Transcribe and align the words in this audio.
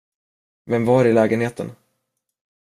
Vem 0.65 0.85
var 0.85 1.05
i 1.05 1.13
lägenheten? 1.13 1.71